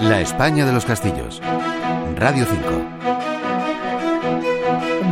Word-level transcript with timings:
La 0.00 0.20
España 0.20 0.66
de 0.66 0.72
los 0.72 0.84
Castillos. 0.84 1.40
Radio 2.16 2.44
5. 2.44 3.01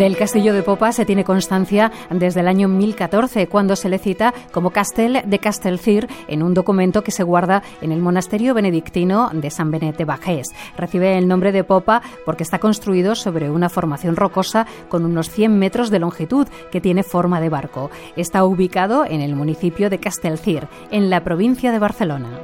Del 0.01 0.17
castillo 0.17 0.55
de 0.55 0.63
Popa 0.63 0.93
se 0.93 1.05
tiene 1.05 1.25
constancia 1.25 1.93
desde 2.09 2.41
el 2.41 2.49
año 2.49 2.69
1014, 2.69 3.49
cuando 3.49 3.77
se 3.77 3.91
le 3.91 3.99
cita 3.99 4.33
como 4.51 4.71
Castel 4.71 5.21
de 5.27 5.39
Castelcir 5.39 6.09
en 6.27 6.43
un 6.43 6.55
documento 6.55 7.05
que 7.05 7.11
se 7.11 7.23
guarda 7.23 7.63
en 7.83 7.93
el 7.93 8.01
monasterio 8.01 8.55
benedictino 8.55 9.29
de 9.35 9.51
San 9.51 9.71
Benet 9.71 9.99
de 9.99 10.07
Bajés. 10.07 10.55
Recibe 10.79 11.19
el 11.19 11.29
nombre 11.29 11.53
de 11.53 11.65
Popa 11.65 12.01
porque 12.25 12.45
está 12.45 12.59
construido 12.59 13.15
sobre 13.15 13.51
una 13.51 13.69
formación 13.69 14.17
rocosa 14.17 14.67
con 14.89 15.05
unos 15.05 15.29
100 15.29 15.59
metros 15.59 15.91
de 15.91 15.99
longitud 15.99 16.49
que 16.73 16.81
tiene 16.81 17.03
forma 17.03 17.39
de 17.39 17.51
barco. 17.51 17.91
Está 18.17 18.43
ubicado 18.47 19.05
en 19.05 19.21
el 19.21 19.37
municipio 19.37 19.91
de 19.91 19.99
Castelcir, 19.99 20.67
en 20.91 21.11
la 21.11 21.23
provincia 21.25 21.73
de 21.73 21.79
Barcelona. 21.79 22.41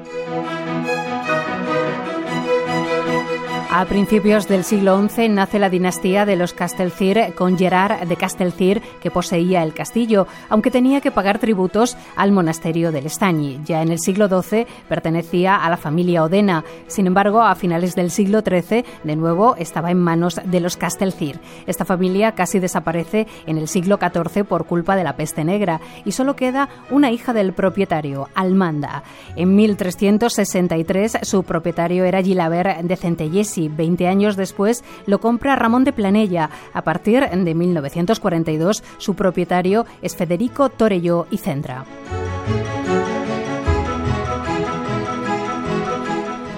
A 3.78 3.84
principios 3.84 4.48
del 4.48 4.64
siglo 4.64 5.06
XI 5.06 5.28
nace 5.28 5.58
la 5.58 5.68
dinastía 5.68 6.24
de 6.24 6.34
los 6.34 6.54
Castelcir 6.54 7.34
con 7.34 7.58
Gerard 7.58 8.08
de 8.08 8.16
Castelcir, 8.16 8.80
que 9.02 9.10
poseía 9.10 9.62
el 9.62 9.74
castillo, 9.74 10.26
aunque 10.48 10.70
tenía 10.70 11.02
que 11.02 11.10
pagar 11.10 11.38
tributos 11.38 11.94
al 12.16 12.32
monasterio 12.32 12.90
del 12.90 13.04
Estañi. 13.04 13.60
Ya 13.66 13.82
en 13.82 13.92
el 13.92 13.98
siglo 13.98 14.28
XII 14.28 14.66
pertenecía 14.88 15.56
a 15.56 15.68
la 15.68 15.76
familia 15.76 16.24
Odena. 16.24 16.64
Sin 16.86 17.06
embargo, 17.06 17.42
a 17.42 17.54
finales 17.54 17.94
del 17.94 18.10
siglo 18.10 18.40
XIII, 18.40 18.86
de 19.04 19.16
nuevo, 19.16 19.56
estaba 19.56 19.90
en 19.90 19.98
manos 19.98 20.40
de 20.42 20.60
los 20.60 20.78
Castelcir. 20.78 21.38
Esta 21.66 21.84
familia 21.84 22.32
casi 22.32 22.58
desaparece 22.60 23.26
en 23.44 23.58
el 23.58 23.68
siglo 23.68 23.98
XIV 24.00 24.46
por 24.46 24.64
culpa 24.64 24.96
de 24.96 25.04
la 25.04 25.16
peste 25.16 25.44
negra 25.44 25.82
y 26.06 26.12
solo 26.12 26.34
queda 26.34 26.70
una 26.88 27.10
hija 27.10 27.34
del 27.34 27.52
propietario, 27.52 28.30
Almanda. 28.34 29.02
En 29.36 29.54
1363, 29.54 31.18
su 31.20 31.42
propietario 31.42 32.06
era 32.06 32.22
Gilabert 32.22 32.80
de 32.80 32.96
Centellesi 32.96 33.65
20 33.68 34.08
años 34.08 34.36
después 34.36 34.84
lo 35.06 35.20
compra 35.20 35.56
Ramón 35.56 35.84
de 35.84 35.92
Planella. 35.92 36.50
A 36.72 36.82
partir 36.82 37.28
de 37.28 37.54
1942, 37.54 38.82
su 38.98 39.14
propietario 39.14 39.86
es 40.02 40.16
Federico 40.16 40.68
Torelló 40.68 41.26
y 41.30 41.38
Centra. 41.38 41.84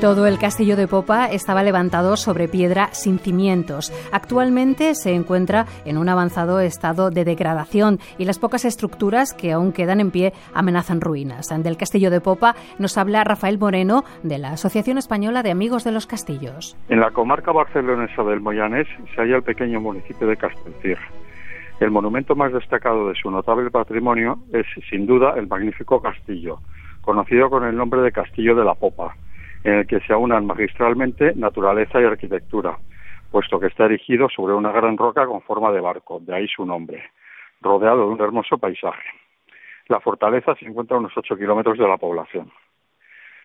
Todo 0.00 0.28
el 0.28 0.38
castillo 0.38 0.76
de 0.76 0.86
Popa 0.86 1.26
estaba 1.26 1.64
levantado 1.64 2.16
sobre 2.16 2.46
piedra 2.46 2.86
sin 2.92 3.18
cimientos. 3.18 3.92
Actualmente 4.12 4.94
se 4.94 5.12
encuentra 5.12 5.66
en 5.84 5.98
un 5.98 6.08
avanzado 6.08 6.60
estado 6.60 7.10
de 7.10 7.24
degradación 7.24 7.98
y 8.16 8.24
las 8.24 8.38
pocas 8.38 8.64
estructuras 8.64 9.34
que 9.34 9.50
aún 9.50 9.72
quedan 9.72 9.98
en 9.98 10.12
pie 10.12 10.34
amenazan 10.54 11.00
ruinas. 11.00 11.48
Del 11.48 11.76
castillo 11.76 12.12
de 12.12 12.20
Popa 12.20 12.54
nos 12.78 12.96
habla 12.96 13.24
Rafael 13.24 13.58
Moreno 13.58 14.04
de 14.22 14.38
la 14.38 14.52
Asociación 14.52 14.98
Española 14.98 15.42
de 15.42 15.50
Amigos 15.50 15.82
de 15.82 15.90
los 15.90 16.06
Castillos. 16.06 16.76
En 16.88 17.00
la 17.00 17.10
comarca 17.10 17.50
barcelonesa 17.50 18.22
del 18.22 18.40
Moyanés 18.40 18.86
se 19.16 19.20
halla 19.20 19.34
el 19.34 19.42
pequeño 19.42 19.80
municipio 19.80 20.28
de 20.28 20.36
Castelcir. 20.36 20.98
El 21.80 21.90
monumento 21.90 22.36
más 22.36 22.52
destacado 22.52 23.08
de 23.08 23.16
su 23.16 23.32
notable 23.32 23.68
patrimonio 23.72 24.38
es, 24.52 24.66
sin 24.90 25.06
duda, 25.06 25.34
el 25.36 25.48
magnífico 25.48 26.00
castillo, 26.00 26.60
conocido 27.00 27.50
con 27.50 27.64
el 27.64 27.74
nombre 27.74 28.00
de 28.02 28.12
Castillo 28.12 28.54
de 28.54 28.64
la 28.64 28.74
Popa 28.74 29.16
en 29.64 29.74
el 29.74 29.86
que 29.86 30.00
se 30.00 30.12
aunan 30.12 30.46
magistralmente 30.46 31.32
naturaleza 31.34 32.00
y 32.00 32.04
arquitectura, 32.04 32.78
puesto 33.30 33.60
que 33.60 33.66
está 33.66 33.84
erigido 33.84 34.28
sobre 34.28 34.54
una 34.54 34.72
gran 34.72 34.96
roca 34.96 35.26
con 35.26 35.42
forma 35.42 35.72
de 35.72 35.80
barco, 35.80 36.20
de 36.20 36.34
ahí 36.34 36.48
su 36.48 36.64
nombre, 36.64 37.10
rodeado 37.60 38.06
de 38.06 38.14
un 38.14 38.20
hermoso 38.20 38.58
paisaje. 38.58 39.08
La 39.88 40.00
fortaleza 40.00 40.54
se 40.56 40.66
encuentra 40.66 40.96
a 40.96 41.00
unos 41.00 41.16
ocho 41.16 41.36
kilómetros 41.36 41.78
de 41.78 41.88
la 41.88 41.96
población. 41.96 42.50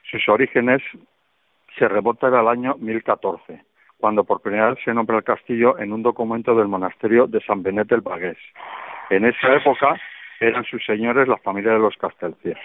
Sus 0.10 0.28
orígenes 0.28 0.82
se 1.78 1.88
remontan 1.88 2.34
al 2.34 2.48
año 2.48 2.76
1014, 2.80 3.64
cuando 3.98 4.24
por 4.24 4.42
primera 4.42 4.72
vez 4.72 4.80
se 4.84 4.94
nombra 4.94 5.18
el 5.18 5.24
castillo 5.24 5.80
en 5.80 5.94
un 5.94 6.04
documento 6.04 6.54
del 6.56 6.68
monasterio 6.68 7.28
de 7.28 7.40
San 7.42 7.64
Benet 7.64 7.88
del 7.88 8.02
Bagués. 8.02 8.38
En 9.10 9.26
esa 9.26 9.56
época 9.56 10.00
eran 10.40 10.66
sus 10.66 10.84
señores 10.86 11.28
la 11.28 11.38
familia 11.38 11.74
de 11.74 11.80
los 11.80 11.96
Castelcier. 11.98 12.58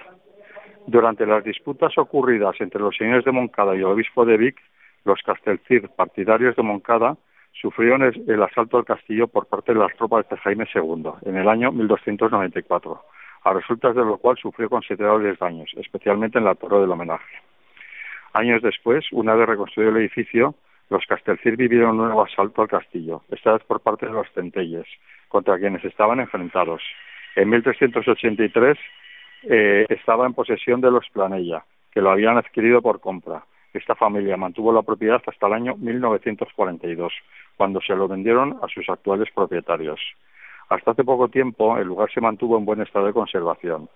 Durante 0.88 1.26
las 1.26 1.44
disputas 1.44 1.99
ocurridas 1.99 2.59
entre 2.60 2.81
los 2.81 2.97
señores 2.97 3.22
de 3.22 3.31
Moncada 3.31 3.76
y 3.76 3.81
el 3.81 3.84
obispo 3.84 4.25
de 4.25 4.38
Vic, 4.38 4.56
los 5.04 5.21
Castelcir, 5.21 5.91
partidarios 5.91 6.56
de 6.56 6.62
Moncada, 6.62 7.15
sufrieron 7.53 8.03
el 8.04 8.43
asalto 8.43 8.78
al 8.78 8.87
castillo 8.87 9.28
por 9.28 9.44
parte 9.48 9.75
de 9.75 9.81
las 9.81 9.94
tropas 9.98 10.27
de 10.31 10.38
Jaime 10.38 10.66
II 10.75 11.10
en 11.27 11.37
el 11.37 11.47
año 11.47 11.72
1294, 11.72 13.03
a 13.44 13.53
resultas 13.53 13.94
de 13.94 14.03
lo 14.03 14.16
cual 14.16 14.38
sufrió 14.38 14.71
considerables 14.71 15.38
daños, 15.38 15.71
especialmente 15.77 16.38
en 16.38 16.47
la 16.47 16.54
torre 16.54 16.81
del 16.81 16.91
homenaje. 16.91 17.37
Años 18.32 18.62
después, 18.62 19.04
una 19.12 19.34
vez 19.34 19.47
reconstruido 19.47 19.91
el 19.91 19.98
edificio, 19.98 20.54
los 20.88 21.04
Castelcir 21.04 21.59
vivieron 21.59 21.91
un 22.00 22.06
nuevo 22.06 22.25
asalto 22.25 22.62
al 22.62 22.69
castillo, 22.69 23.21
esta 23.31 23.53
vez 23.53 23.62
por 23.65 23.81
parte 23.81 24.06
de 24.06 24.12
los 24.12 24.27
centelles, 24.32 24.87
contra 25.28 25.59
quienes 25.59 25.84
estaban 25.84 26.19
enfrentados. 26.19 26.81
En 27.37 27.50
1383 27.50 28.78
eh, 29.43 29.87
estaba 29.88 30.26
en 30.26 30.34
posesión 30.34 30.81
de 30.81 30.91
los 30.91 31.09
Planella, 31.10 31.65
que 31.93 32.00
lo 32.00 32.10
habían 32.10 32.37
adquirido 32.37 32.82
por 32.82 33.00
compra. 33.00 33.44
Esta 33.72 33.94
familia 33.94 34.37
mantuvo 34.37 34.72
la 34.72 34.82
propiedad 34.82 35.22
hasta 35.26 35.47
el 35.47 35.53
año 35.53 35.76
1942, 35.76 37.12
cuando 37.56 37.81
se 37.81 37.94
lo 37.94 38.09
vendieron 38.09 38.59
a 38.62 38.69
sus 38.69 38.88
actuales 38.88 39.28
propietarios. 39.34 40.00
Hasta 40.69 40.91
hace 40.91 41.04
poco 41.04 41.28
tiempo 41.28 41.78
el 41.78 41.87
lugar 41.87 42.10
se 42.12 42.21
mantuvo 42.21 42.59
en 42.59 42.65
buen 42.65 42.81
estado 42.81 43.06
de 43.06 43.12
conservación. 43.12 43.88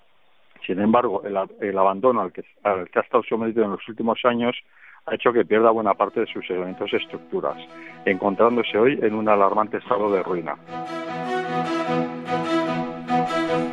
Sin 0.66 0.80
embargo, 0.80 1.22
el, 1.24 1.78
abandono 1.78 2.20
al 2.20 2.32
que, 2.32 2.44
al 2.62 2.88
que 2.88 2.98
ha 2.98 3.02
estado 3.02 3.24
sometido 3.28 3.64
en 3.64 3.72
los 3.72 3.88
últimos 3.88 4.20
años 4.24 4.56
ha 5.06 5.14
hecho 5.14 5.32
que 5.32 5.44
pierda 5.44 5.70
buena 5.70 5.94
parte 5.94 6.20
de 6.20 6.26
sus 6.26 6.48
elementos 6.48 6.92
y 6.92 6.96
estructuras, 6.96 7.56
encontrándose 8.04 8.78
hoy 8.78 8.98
en 9.02 9.14
un 9.14 9.28
alarmante 9.28 9.78
estado 9.78 10.12
de 10.12 10.22
ruina. 10.22 10.56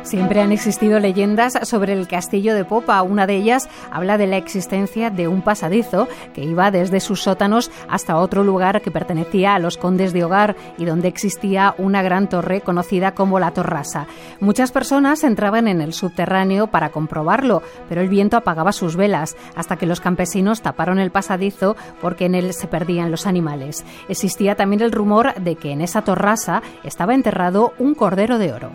Siempre 0.02 0.40
han 0.40 0.50
existido 0.50 0.98
leyendas 0.98 1.58
sobre 1.62 1.92
el 1.92 2.08
castillo 2.08 2.54
de 2.54 2.64
Popa. 2.64 3.02
Una 3.02 3.26
de 3.26 3.36
ellas 3.36 3.68
habla 3.90 4.18
de 4.18 4.26
la 4.26 4.38
existencia 4.38 5.10
de 5.10 5.28
un 5.28 5.42
pasadizo 5.42 6.08
que 6.34 6.42
iba 6.42 6.70
desde 6.70 7.00
sus 7.00 7.22
sótanos 7.22 7.70
hasta 7.88 8.16
otro 8.16 8.42
lugar 8.42 8.80
que 8.80 8.90
pertenecía 8.90 9.54
a 9.54 9.58
los 9.58 9.76
condes 9.76 10.12
de 10.12 10.24
Hogar 10.24 10.56
y 10.78 10.84
donde 10.84 11.08
existía 11.08 11.74
una 11.78 12.02
gran 12.02 12.28
torre 12.28 12.60
conocida 12.60 13.14
como 13.14 13.38
la 13.38 13.52
Torrasa. 13.52 14.06
Muchas 14.40 14.72
personas 14.72 15.22
entraban 15.22 15.68
en 15.68 15.80
el 15.80 15.92
subterráneo 15.92 16.68
para 16.68 16.90
comprobarlo, 16.90 17.62
pero 17.88 18.00
el 18.00 18.08
viento 18.08 18.36
apagaba 18.36 18.72
sus 18.72 18.96
velas 18.96 19.36
hasta 19.54 19.76
que 19.76 19.86
los 19.86 20.00
campesinos 20.00 20.62
taparon 20.62 20.98
el 20.98 21.10
pasadizo 21.10 21.76
porque 22.00 22.24
en 22.24 22.34
él 22.34 22.54
se 22.54 22.66
perdían 22.66 23.10
los 23.10 23.26
animales. 23.26 23.84
Existía 24.08 24.56
también 24.56 24.82
el 24.82 24.92
rumor 24.92 25.34
de 25.34 25.56
que 25.56 25.72
en 25.72 25.82
esa 25.82 26.02
torrasa 26.02 26.62
estaba 26.84 27.14
enterrado 27.14 27.74
un 27.78 27.94
cordero 27.94 28.38
de 28.38 28.52
oro. 28.52 28.70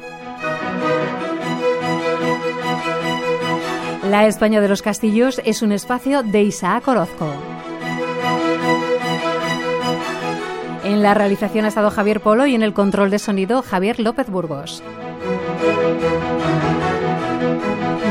La 4.10 4.28
España 4.28 4.62
de 4.62 4.68
los 4.68 4.84
Castillos 4.84 5.42
es 5.46 5.64
un 5.64 5.72
espacio 5.72 6.22
de 6.22 6.44
Isaac 6.44 6.88
Orozco. 6.88 7.28
En 10.84 11.02
la 11.02 11.16
realización 11.16 11.66
ha 11.66 11.70
estado 11.70 11.90
Javier 11.90 12.22
Polo 12.22 12.46
y 12.46 12.54
en 12.54 12.62
el 12.62 12.74
control 12.74 13.10
de 13.10 13.18
sonido 13.18 13.64
Javier 13.64 14.00
López 14.00 14.30
Burgos. 14.30 14.84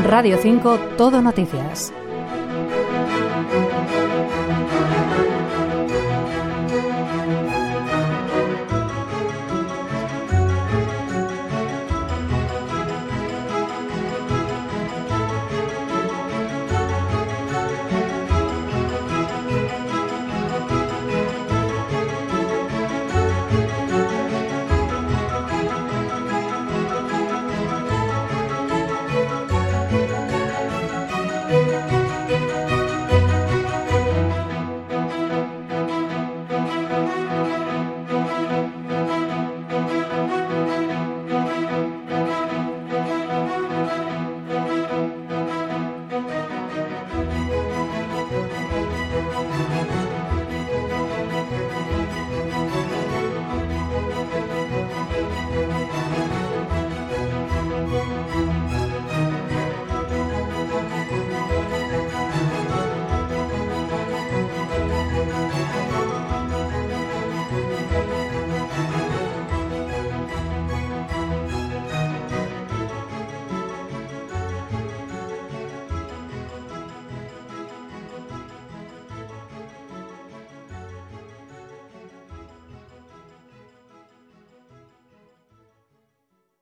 Radio 0.05 0.37
5, 0.41 0.78
Todo 0.99 1.22
Noticias. 1.22 1.93